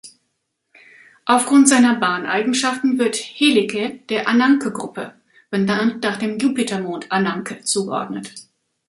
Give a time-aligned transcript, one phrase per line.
[1.25, 5.13] Aufgrund seiner Bahneigenschaften wird Helike der Ananke-Gruppe,
[5.51, 8.33] benannt nach dem Jupitermond Ananke, zugeordnet.